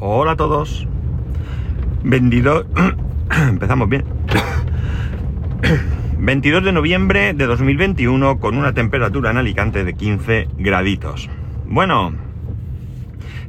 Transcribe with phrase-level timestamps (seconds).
[0.00, 0.86] Hola a todos.
[2.04, 2.66] 22.
[3.48, 4.04] Empezamos bien.
[6.18, 11.28] 22 de noviembre de 2021 con una temperatura en Alicante de 15 graditos.
[11.66, 12.12] Bueno,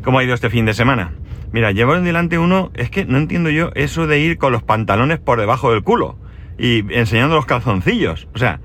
[0.03, 1.11] ¿cómo ha ido este fin de semana?
[1.51, 4.63] Mira, llevo en delante uno, es que no entiendo yo eso de ir con los
[4.63, 6.17] pantalones por debajo del culo
[6.57, 8.27] y enseñando los calzoncillos.
[8.33, 8.59] O sea,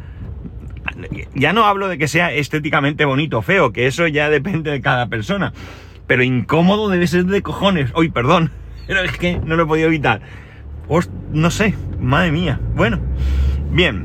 [1.34, 4.80] ya no hablo de que sea estéticamente bonito o feo, que eso ya depende de
[4.80, 5.52] cada persona.
[6.06, 7.90] Pero incómodo debe ser de cojones.
[7.94, 8.50] Hoy, perdón.
[8.86, 10.20] Pero es que no lo he podido evitar.
[11.32, 12.60] no sé, madre mía.
[12.74, 13.00] Bueno,
[13.70, 14.04] bien.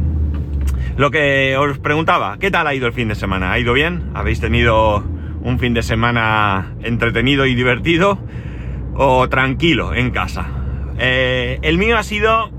[0.98, 3.52] Lo que os preguntaba, ¿qué tal ha ido el fin de semana?
[3.52, 4.12] ¿Ha ido bien?
[4.14, 5.04] ¿Habéis tenido
[5.42, 8.20] un fin de semana entretenido y divertido?
[8.96, 10.48] ¿O tranquilo en casa?
[10.98, 12.52] Eh, el mío ha sido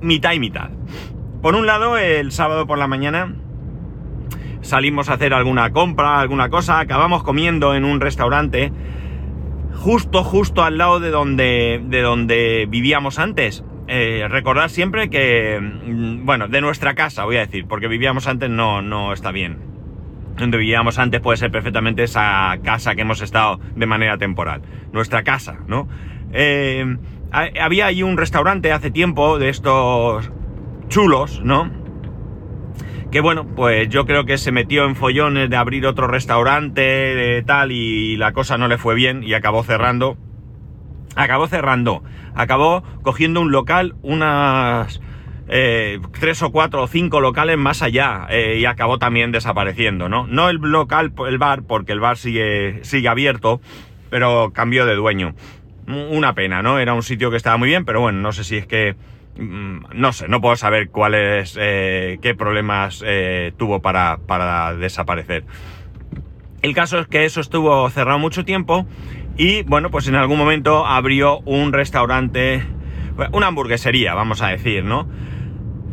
[0.00, 0.70] mitad y mitad.
[1.40, 3.34] Por un lado, el sábado por la mañana
[4.62, 8.72] salimos a hacer alguna compra, alguna cosa, acabamos comiendo en un restaurante
[9.74, 13.64] justo, justo al lado de donde, de donde vivíamos antes.
[13.88, 18.48] Eh, recordad siempre que, mm, bueno, de nuestra casa, voy a decir, porque vivíamos antes
[18.48, 19.58] no, no está bien.
[20.38, 24.62] Donde vivíamos antes puede ser perfectamente esa casa que hemos estado de manera temporal.
[24.92, 25.88] Nuestra casa, ¿no?
[26.32, 26.96] Eh,
[27.30, 30.30] había ahí un restaurante hace tiempo de estos
[30.88, 31.81] chulos, ¿no?
[33.12, 37.42] Que bueno, pues yo creo que se metió en follones de abrir otro restaurante, de
[37.42, 40.16] tal, y la cosa no le fue bien y acabó cerrando.
[41.14, 42.02] Acabó cerrando.
[42.34, 45.02] Acabó cogiendo un local, unas
[45.48, 50.26] eh, tres o cuatro o cinco locales más allá, eh, y acabó también desapareciendo, ¿no?
[50.26, 53.60] No el local, el bar, porque el bar sigue, sigue abierto,
[54.08, 55.34] pero cambió de dueño.
[55.86, 56.78] Una pena, ¿no?
[56.78, 58.96] Era un sitio que estaba muy bien, pero bueno, no sé si es que
[59.36, 65.44] no sé, no puedo saber cuáles, eh, qué problemas eh, tuvo para, para desaparecer.
[66.60, 68.86] El caso es que eso estuvo cerrado mucho tiempo
[69.36, 72.62] y bueno, pues en algún momento abrió un restaurante,
[73.32, 75.08] una hamburguesería, vamos a decir, ¿no?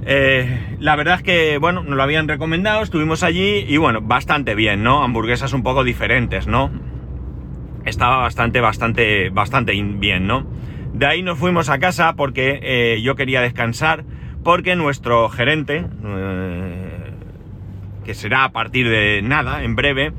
[0.05, 4.55] Eh, la verdad es que, bueno, nos lo habían recomendado, estuvimos allí y bueno, bastante
[4.55, 5.03] bien, ¿no?
[5.03, 6.71] Hamburguesas un poco diferentes, ¿no?
[7.85, 10.45] Estaba bastante, bastante, bastante bien, ¿no?
[10.99, 14.03] De ahí nos fuimos a casa porque eh, yo quería descansar,
[14.43, 17.11] porque nuestro gerente, eh,
[18.03, 20.11] que será a partir de nada, en breve,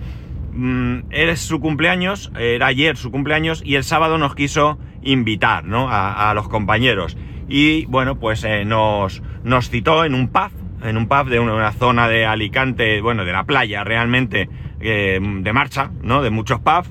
[0.52, 5.88] mm, es su cumpleaños, era ayer su cumpleaños y el sábado nos quiso invitar, ¿no?
[5.90, 7.18] A, los compañeros.
[7.46, 10.50] Y bueno, pues eh, nos, nos citó en un pub,
[10.82, 14.48] en un pub de una, zona de Alicante, bueno, de la playa realmente,
[14.78, 16.22] de marcha, ¿no?
[16.22, 16.90] De muchos pubs.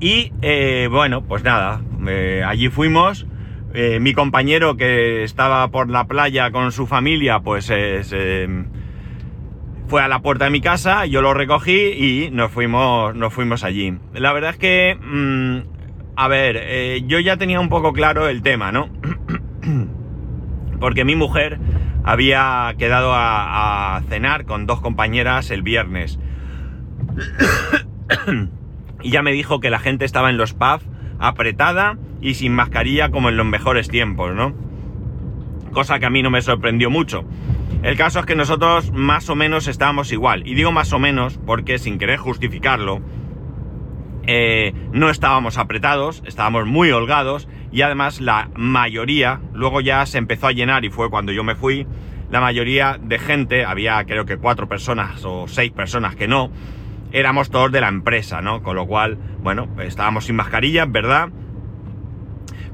[0.00, 0.32] Y
[0.88, 3.26] bueno, pues nada, eh, allí fuimos.
[3.72, 8.64] Eh, mi compañero que estaba por la playa con su familia, pues eh,
[9.86, 13.62] fue a la puerta de mi casa, yo lo recogí y nos fuimos, nos fuimos
[13.62, 13.96] allí.
[14.12, 18.72] La verdad es que, mm, a ver, yo ya tenía un poco claro el tema,
[18.72, 18.88] ¿no?
[20.80, 21.58] Porque mi mujer
[22.02, 26.18] había quedado a, a cenar con dos compañeras el viernes.
[29.02, 30.84] y ya me dijo que la gente estaba en los pubs
[31.20, 34.54] apretada y sin mascarilla como en los mejores tiempos, ¿no?
[35.72, 37.24] Cosa que a mí no me sorprendió mucho.
[37.82, 40.46] El caso es que nosotros más o menos estábamos igual.
[40.46, 43.00] Y digo más o menos porque sin querer justificarlo,
[44.26, 50.48] eh, no estábamos apretados, estábamos muy holgados y además la mayoría, luego ya se empezó
[50.48, 51.86] a llenar y fue cuando yo me fui,
[52.30, 56.50] la mayoría de gente, había creo que cuatro personas o seis personas que no,
[57.12, 58.62] éramos todos de la empresa, ¿no?
[58.62, 61.30] Con lo cual, bueno, estábamos sin mascarilla, ¿verdad?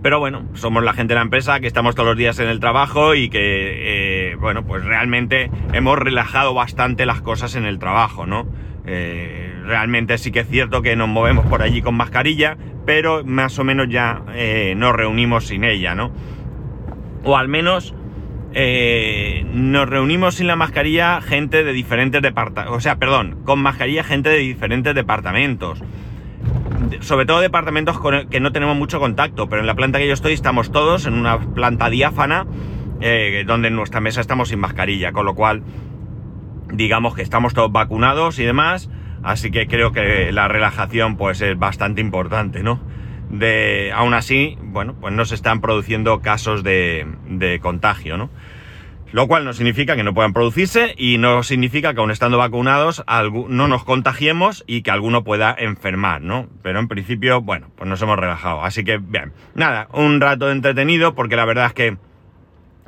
[0.02, 2.60] Pero bueno, somos la gente de la empresa que estamos todos los días en el
[2.60, 8.25] trabajo y que, eh, bueno, pues realmente hemos relajado bastante las cosas en el trabajo,
[8.25, 8.46] ¿no?
[8.86, 13.58] Eh, realmente sí que es cierto que nos movemos por allí con mascarilla, pero más
[13.58, 16.12] o menos ya eh, nos reunimos sin ella, ¿no?
[17.25, 17.95] O al menos
[18.59, 24.03] eh, nos reunimos sin la mascarilla gente de diferentes departamentos, o sea, perdón, con mascarilla
[24.03, 25.83] gente de diferentes departamentos.
[27.00, 30.14] Sobre todo departamentos con que no tenemos mucho contacto, pero en la planta que yo
[30.14, 32.47] estoy estamos todos en una planta diáfana
[33.03, 35.62] eh, donde en nuestra mesa estamos sin mascarilla, con lo cual
[36.73, 38.88] digamos que estamos todos vacunados y demás,
[39.23, 42.81] así que creo que la relajación pues es bastante importante, ¿no?
[43.31, 48.31] De, aún así, bueno, pues no se están produciendo casos de, contagio, ¿no?
[49.12, 53.05] Lo cual no significa que no puedan producirse y no significa que aún estando vacunados
[53.49, 56.49] no nos contagiemos y que alguno pueda enfermar, ¿no?
[56.62, 58.64] Pero en principio, bueno, pues nos hemos relajado.
[58.64, 61.96] Así que, bien, nada, un rato entretenido porque la verdad es que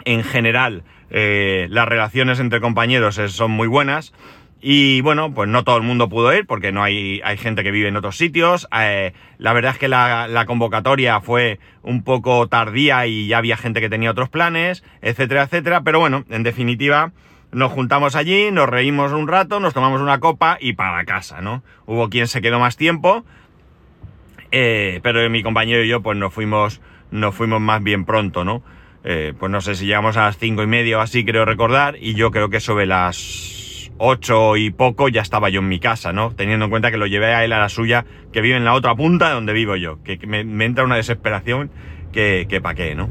[0.05, 4.12] en general eh, las relaciones entre compañeros son muy buenas
[4.60, 7.70] Y bueno, pues no todo el mundo pudo ir porque no hay, hay gente que
[7.70, 8.66] vive en otros sitios.
[8.76, 13.81] Eh, la verdad es que la, convocatoria fue un poco tardía y ya había gente
[13.81, 15.82] que tenía otros planes, etcétera, etcétera.
[15.82, 17.12] Pero bueno, en definitiva,
[17.52, 21.62] nos juntamos allí, nos reímos un rato, nos tomamos una copa y para casa, ¿no?
[21.87, 23.25] Hubo quien se quedó más tiempo,
[24.50, 26.81] eh, pero mi compañero y yo pues nos fuimos,
[27.12, 28.62] nos fuimos más bien pronto, ¿no?
[29.04, 31.96] Eh, pues no sé si llegamos a las cinco y media o así, creo recordar,
[32.00, 33.68] y yo creo que sobre las
[33.99, 36.35] 8 y poco ya estaba yo en mi casa, ¿no?
[36.35, 38.75] Teniendo en cuenta que lo llevé a él a la suya, que vive en la
[38.75, 41.71] otra punta de donde vivo yo, que me, entra una desesperación
[42.12, 43.09] que, que pa' qué, ¿no?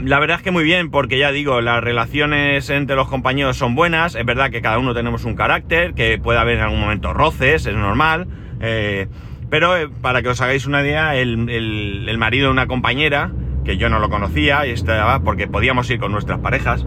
[0.00, 3.74] La verdad es que muy bien, porque ya digo, las relaciones entre los compañeros son
[3.74, 7.12] buenas, es verdad que cada uno tenemos un carácter, que puede haber en algún momento
[7.12, 8.26] roces, es normal,
[8.60, 9.06] eh,
[9.50, 13.30] pero eh, para que os hagáis una idea, el, el, marido de una compañera,
[13.64, 16.84] que yo no lo conocía, y estaba porque podíamos ir con nuestras parejas,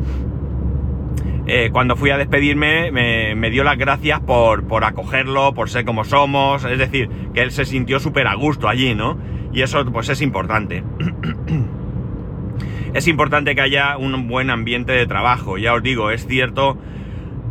[1.47, 6.65] eh, cuando fui a despedirme me, dio las gracias por, acogerlo, por ser como somos,
[6.65, 9.17] es decir, que él se sintió súper a gusto allí, ¿no?
[9.53, 10.83] Y eso pues es importante.
[12.93, 16.77] es importante que haya un buen ambiente de trabajo, ya os digo, es cierto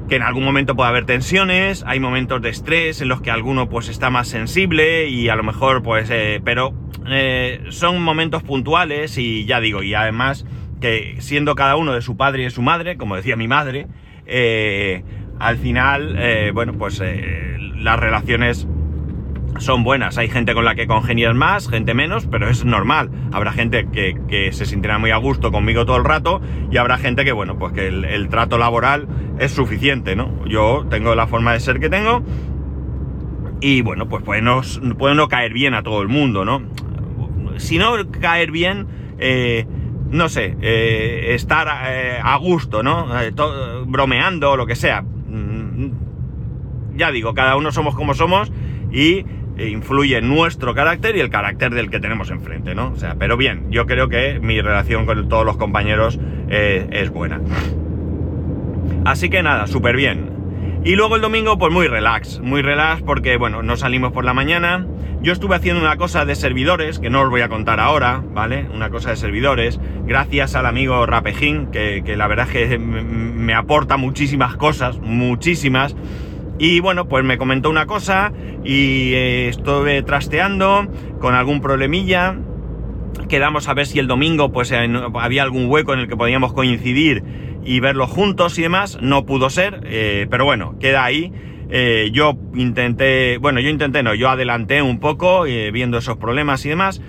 [0.08, 3.68] que en algún momento puede haber tensiones, hay momentos de estrés en los que alguno
[3.68, 6.74] pues está más sensible y a lo mejor pues, eh, pero
[7.08, 10.44] eh, son momentos puntuales y ya digo, y además
[10.80, 13.86] que siendo cada uno de su padre y de su madre, como decía mi madre,
[14.26, 15.02] eh,
[15.38, 18.66] al final, eh, bueno, pues eh, las relaciones
[19.58, 20.18] son buenas.
[20.18, 23.10] Hay gente con la que congenias más, gente menos, pero es normal.
[23.32, 26.40] Habrá gente que, se sentirá muy a gusto conmigo todo el rato
[26.70, 29.08] y habrá gente que, bueno, pues que el, trato laboral
[29.38, 30.44] es suficiente, ¿no?
[30.46, 32.22] Yo tengo la forma de ser que tengo
[33.60, 34.60] y, bueno, pues puede no,
[34.98, 36.62] puede no caer bien a todo el mundo, ¿no?
[37.56, 38.86] Si no caer bien,
[40.10, 43.08] no sé, eh, estar eh, a gusto, ¿no?
[43.20, 43.32] Eh,
[43.86, 45.02] bromeando o lo que sea.
[45.02, 45.90] Mm,
[46.96, 48.52] ya digo, cada uno somos como somos
[48.90, 49.24] y
[49.58, 52.88] influye nuestro carácter y el carácter del que tenemos enfrente, ¿no?
[52.88, 57.40] O sea, pero bien, yo creo que mi relación con todos los compañeros es buena.
[59.06, 60.35] Así que nada, súper bien.
[60.86, 64.34] Y luego el domingo, pues muy relax, muy relax porque, bueno, no salimos por la
[64.34, 64.86] mañana.
[65.20, 68.68] Yo estuve haciendo una cosa de servidores, que no os voy a contar ahora, ¿vale?
[68.72, 73.96] Una cosa de servidores, gracias al amigo Rapejín, que, la verdad es que me aporta
[73.96, 75.96] muchísimas cosas, muchísimas.
[76.60, 78.32] Y bueno, pues me comentó una cosa
[78.64, 80.86] y eh, estuve trasteando
[81.18, 82.36] con algún problemilla.
[83.28, 87.24] Quedamos a ver si el domingo pues había algún hueco en el que podíamos coincidir
[87.66, 88.98] y verlo juntos y demás.
[89.00, 91.32] No pudo ser, eh, pero bueno, queda ahí.
[91.68, 96.64] Eh, yo intenté, bueno, yo intenté, no, yo adelanté un poco eh, viendo esos problemas
[96.64, 97.02] y demás.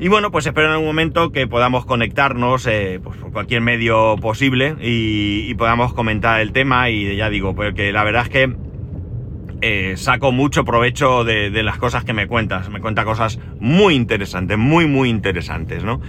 [0.00, 4.74] Y bueno, pues espero en algún momento que podamos conectarnos pues, por cualquier medio posible
[4.80, 6.90] y, podamos comentar el tema.
[6.90, 12.14] Y ya digo, porque la verdad es que saco mucho provecho de, las cosas que
[12.14, 12.68] me cuentas.
[12.68, 16.00] Me cuenta cosas muy interesantes, muy, muy interesantes, ¿no?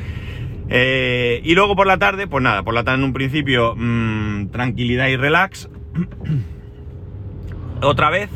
[0.70, 4.48] Eh, y luego por la tarde, pues nada, por la tarde en un principio mmm,
[4.48, 5.70] tranquilidad y relax.
[7.82, 8.30] Otra vez,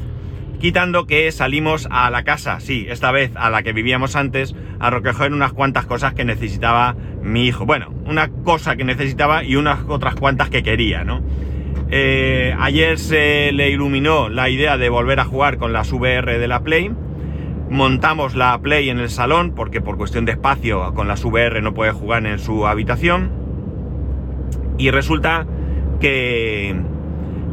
[0.60, 4.90] quitando que salimos a la casa, sí, esta vez a la que vivíamos antes, a
[4.90, 7.66] recoger unas cuantas cosas que necesitaba mi hijo.
[7.66, 11.22] Bueno, una cosa que necesitaba y unas otras cuantas que quería, ¿no?
[11.90, 16.48] Eh, ayer se le iluminó la idea de volver a jugar con las VR de
[16.48, 16.92] la Play
[17.70, 21.74] montamos la Play en el salón porque por cuestión de espacio con las VR no
[21.74, 23.32] puede jugar en su habitación.
[24.78, 25.46] Y resulta
[26.00, 26.76] que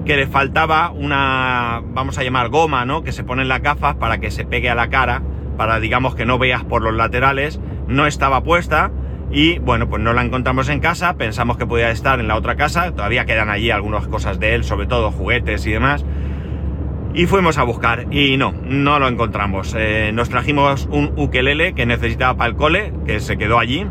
[0.05, 3.95] que le faltaba una vamos a llamar goma no que se pone en las gafas
[3.95, 5.23] para que se pegue a la cara
[5.57, 7.61] para digamos que no veas por los laterales.
[7.88, 8.91] No estaba puesta
[9.31, 11.17] y bueno pues no la encontramos en casa.
[11.17, 12.93] Pensamos que podía estar en la otra casa.
[12.93, 16.05] Todavía quedan allí algunas cosas de él sobre todo juguetes y demás
[17.14, 19.75] y fuimos a buscar y no, no lo encontramos.
[19.78, 23.87] Eh, nos trajimos un ukelele que necesitaba para el cole, que se quedó allí.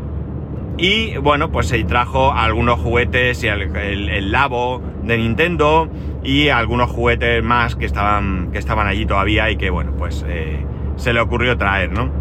[0.77, 5.87] Y bueno, pues se trajo algunos juguetes y el, el, labo de Nintendo
[6.23, 10.65] y algunos juguetes más que estaban, que estaban allí todavía y que bueno, pues eh,
[10.95, 12.11] se le ocurrió traer, ¿no?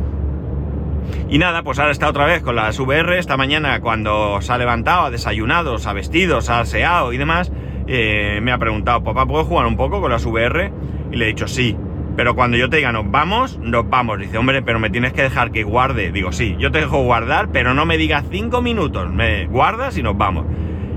[1.29, 3.19] Y nada, pues ahora está otra vez con las VR.
[3.19, 7.17] Esta mañana cuando se ha levantado, ha desayunado, se ha vestido, se ha aseado y
[7.17, 7.51] demás,
[7.87, 10.73] eh, me ha preguntado, papá, ¿puedo jugar un poco con las VR?
[11.11, 11.77] Y le he dicho, sí.
[12.17, 14.19] Pero cuando yo te diga, nos vamos, nos vamos.
[14.19, 16.13] Dice, hombre, pero me tienes que dejar que guarde.
[16.13, 19.11] Digo, sí, yo te dejo guardar, pero no me digas cinco minutos.
[19.11, 20.45] Me guardas y nos vamos.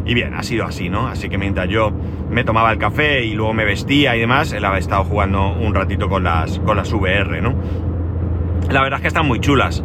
[0.05, 1.07] Y bien, ha sido así, ¿no?
[1.07, 1.91] Así que mientras yo
[2.29, 5.73] me tomaba el café y luego me vestía y demás, él había estado jugando un
[5.73, 7.55] ratito con las, con las VR, ¿no?
[8.69, 9.83] La verdad es que están muy chulas.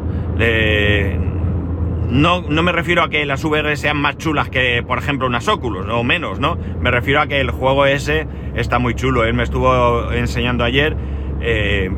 [2.11, 5.47] No, no me refiero a que las VR sean más chulas que, por ejemplo, unas
[5.49, 6.59] Oculus, o menos, ¿no?
[6.81, 9.25] Me refiero a que el juego ese está muy chulo.
[9.25, 10.97] Él me estuvo enseñando ayer
[11.41, 11.91] eh,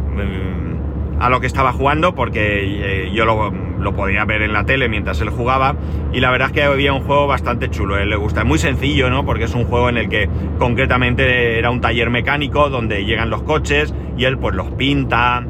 [1.18, 5.20] a lo que estaba jugando, porque eh, yo lo, podía ver en la tele mientras
[5.22, 5.76] él jugaba,
[6.12, 7.96] y la verdad es que había un juego bastante chulo.
[7.96, 8.40] Él le gusta.
[8.40, 9.24] Es muy sencillo, ¿no?
[9.24, 10.28] Porque es un juego en el que
[10.58, 15.42] concretamente era un taller mecánico donde llegan los coches y él pues los pinta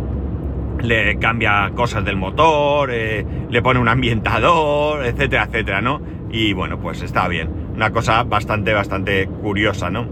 [0.82, 6.00] le cambia cosas del motor, eh, le pone un ambientador, etcétera, etcétera, ¿no?
[6.30, 7.50] Y bueno, pues está bien.
[7.74, 10.06] Una cosa bastante, bastante curiosa, ¿no?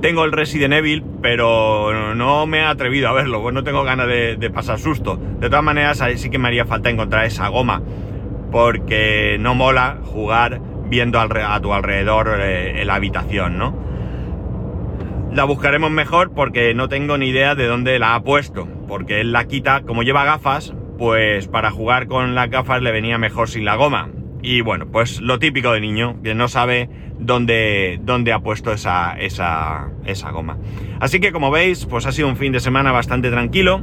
[0.00, 4.08] Tengo el Resident Evil, pero no me he atrevido a verlo, pues no tengo ganas
[4.08, 5.16] de, pasar susto.
[5.16, 7.82] De todas maneras, sí que me haría falta encontrar esa goma,
[8.50, 13.91] porque no mola jugar viendo a tu alrededor eh, la habitación, ¿no?
[15.34, 18.68] La buscaremos mejor porque no tengo ni idea de dónde la ha puesto.
[18.86, 23.16] Porque él la quita, como lleva gafas, pues para jugar con las gafas le venía
[23.16, 24.10] mejor sin la goma.
[24.42, 29.14] Y bueno, pues lo típico de niño, que no sabe dónde, dónde ha puesto esa,
[29.18, 30.58] esa, esa goma.
[31.00, 33.82] Así que como veis, pues ha sido un fin de semana bastante tranquilo.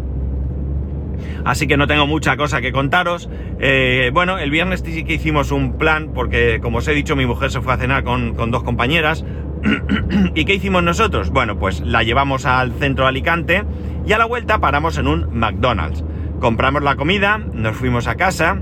[1.45, 3.27] Así que no tengo mucha cosa que contaros.
[3.59, 7.25] Eh, bueno, el viernes sí que hicimos un plan, porque como os he dicho, mi
[7.25, 9.25] mujer se fue a cenar con, con dos compañeras.
[10.35, 11.29] ¿Y qué hicimos nosotros?
[11.31, 13.63] Bueno, pues la llevamos al centro de Alicante
[14.05, 16.03] y a la vuelta paramos en un McDonald's.
[16.39, 18.57] Compramos la comida, nos fuimos a casa,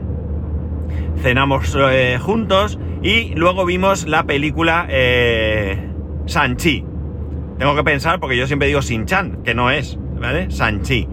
[1.21, 5.89] cenamos eh, juntos y luego vimos la película eh,
[6.25, 6.83] Sanchi.
[7.59, 10.49] Tengo que pensar porque yo siempre digo Sin-Chan, que no es, ¿vale?
[10.51, 11.07] Sanchi.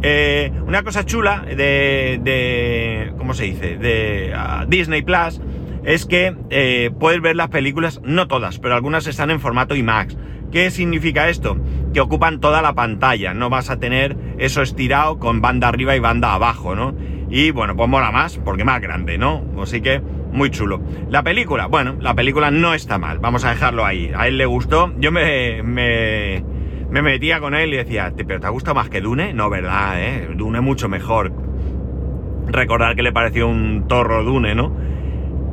[0.00, 3.76] Eh, una cosa chula de, de ¿cómo se dice?
[3.76, 5.40] De ah, Disney Plus
[5.84, 10.16] es que eh, puedes ver las películas, no todas, pero algunas están en formato IMAX.
[10.50, 11.58] ¿Qué significa esto?
[11.92, 16.00] Que ocupan toda la pantalla, no vas a tener eso estirado con banda arriba y
[16.00, 16.94] banda abajo, ¿no?
[17.30, 19.44] Y bueno, pues mola más, porque más grande, ¿no?
[19.60, 20.00] Así que
[20.32, 20.80] muy chulo.
[21.10, 24.10] La película, bueno, la película no está mal, vamos a dejarlo ahí.
[24.16, 26.42] A él le gustó, yo me, me,
[26.90, 29.34] me metía con él y decía, ¿pero te ha gustado más que Dune?
[29.34, 30.02] No, ¿verdad?
[30.02, 30.30] ¿eh?
[30.34, 31.32] Dune mucho mejor.
[32.46, 34.74] Recordar que le pareció un torro Dune, ¿no?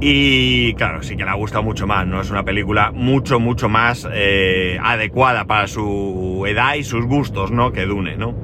[0.01, 2.19] Y claro, sí que le ha gustado mucho más, ¿no?
[2.19, 7.71] Es una película mucho, mucho más eh, adecuada para su edad y sus gustos, ¿no?
[7.71, 8.35] Que Dune, ¿no?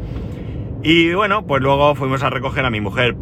[0.81, 3.15] Y bueno, pues luego fuimos a recoger a mi mujer.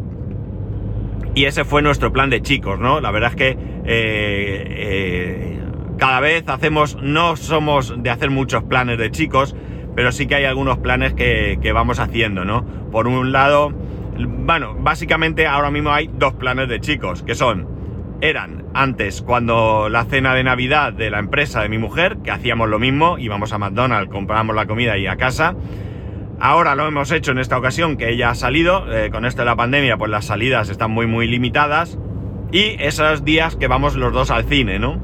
[1.34, 3.00] Y ese fue nuestro plan de chicos, ¿no?
[3.00, 3.56] La verdad es que eh,
[3.86, 5.60] eh,
[5.98, 9.56] cada vez hacemos, no somos de hacer muchos planes de chicos,
[9.96, 12.64] pero sí que hay algunos planes que, que vamos haciendo, ¿no?
[12.90, 13.70] Por un lado,
[14.16, 17.69] bueno, básicamente ahora mismo hay dos planes de chicos, que son
[18.20, 22.68] eran antes cuando la cena de Navidad de la empresa de mi mujer, que hacíamos
[22.68, 25.54] lo mismo, íbamos a McDonald's, comprábamos la comida y a casa.
[26.38, 29.46] Ahora lo hemos hecho en esta ocasión que ella ha salido, eh, con esto de
[29.46, 31.98] la pandemia pues las salidas están muy muy limitadas
[32.52, 35.00] y esos días que vamos los dos al cine, ¿no?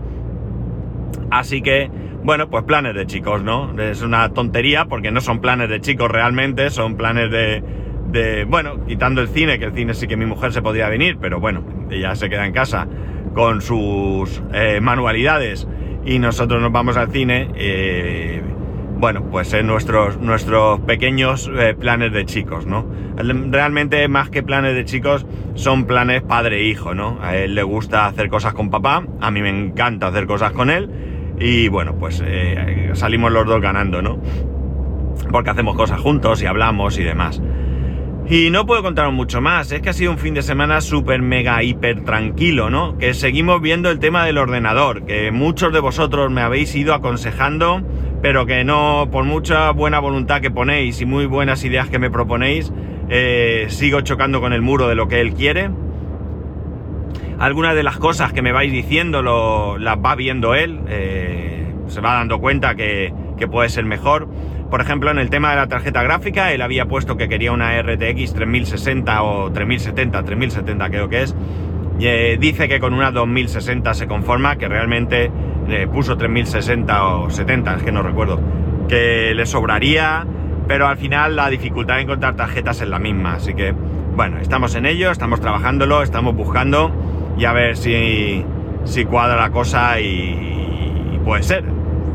[1.30, 1.90] Así que,
[2.22, 3.78] bueno, pues planes de chicos, ¿no?
[3.80, 7.62] Es una tontería porque no son planes de chicos realmente, son planes de,
[8.48, 11.40] bueno, quitando el cine, que el cine sí que mi mujer se podría venir, pero
[11.40, 12.86] bueno, ella se queda en casa
[13.34, 15.68] con sus eh, manualidades
[16.04, 18.42] y nosotros nos vamos al cine, eh,
[18.98, 22.86] bueno, pues en nuestros, nuestros pequeños eh, planes de chicos, ¿no?
[23.16, 27.18] Realmente más que planes de chicos son planes padre-hijo, ¿no?
[27.20, 30.70] A él le gusta hacer cosas con papá, a mí me encanta hacer cosas con
[30.70, 30.88] él
[31.38, 32.22] y bueno, pues
[32.94, 34.18] salimos los dos ganando, ¿no?
[35.30, 37.42] Porque hacemos cosas juntos y hablamos y demás.
[38.28, 41.22] Y no puedo contaros mucho más, es que ha sido un fin de semana súper
[41.22, 42.98] mega hiper tranquilo, ¿no?
[42.98, 47.82] Que seguimos viendo el tema del ordenador, que muchos de vosotros me habéis ido aconsejando,
[48.22, 52.10] pero que no, por mucha buena voluntad que ponéis y muy buenas ideas que me
[52.10, 52.72] proponéis,
[53.08, 55.70] eh, sigo chocando con el muro de lo que él quiere.
[57.38, 62.00] Algunas de las cosas que me vais diciendo lo, las va viendo él, eh, se
[62.00, 64.28] va dando cuenta que, que puede ser mejor.
[64.70, 67.80] Por ejemplo, en el tema de la tarjeta gráfica, él había puesto que quería una
[67.80, 71.36] RTX 3060 o 3070, 3070 creo que es.
[72.00, 75.30] Eh, dice que con una 2060 se conforma, que realmente
[75.68, 78.40] le puso 3060 o 70, es que no recuerdo,
[78.88, 80.26] que le sobraría,
[80.66, 83.34] pero al final la dificultad de encontrar tarjetas es la misma.
[83.34, 83.72] Así que,
[84.16, 86.90] bueno, estamos en ello, estamos trabajándolo, estamos buscando
[87.38, 88.44] y a ver si,
[88.84, 91.64] si cuadra la cosa y, y puede ser.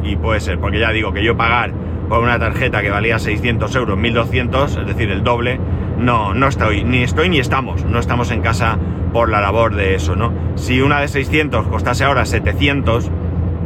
[0.04, 1.72] Y puede ser, porque ya digo que yo pagar
[2.12, 5.62] por una tarjeta que valía 600 euros, 1200, es decir, el doble,
[5.98, 8.78] no, no estoy, ni estoy ni estamos, no estamos en casa
[9.14, 10.34] por la labor de eso, ¿no?
[10.56, 13.10] Si una de 600 costase ahora 700,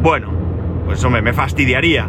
[0.03, 0.29] bueno,
[0.85, 2.07] pues hombre, me fastidiaría,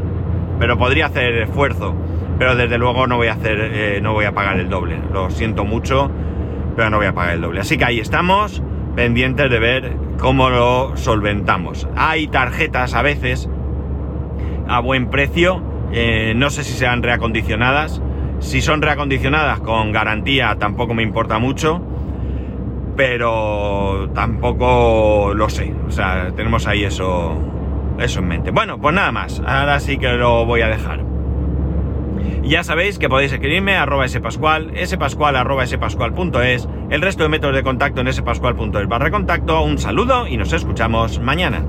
[0.59, 1.95] pero podría hacer esfuerzo,
[2.39, 5.31] pero desde luego no voy a hacer, eh, no voy a pagar el doble, lo
[5.31, 6.11] siento mucho,
[6.77, 7.61] pero no voy a pagar el doble.
[7.61, 8.63] Así que ahí estamos,
[8.95, 11.89] pendientes de ver cómo lo solventamos.
[11.97, 13.49] Hay tarjetas a veces
[14.69, 15.63] a buen precio,
[15.93, 18.03] eh, no sé si sean reacondicionadas.
[18.41, 21.81] Si son reacondicionadas con garantía tampoco me importa mucho,
[22.97, 25.73] pero tampoco lo sé.
[25.87, 27.37] O sea, tenemos ahí eso,
[27.99, 28.51] eso en mente.
[28.51, 29.41] Bueno, pues nada más.
[29.47, 31.05] Ahora sí que lo voy a dejar.
[32.43, 38.03] Ya sabéis que podéis escribirme arroba spascual, spascual arroba el resto de métodos de contacto
[38.03, 39.63] en spascual.es barra contacto.
[39.63, 41.65] Un saludo y nos escuchamos mañana.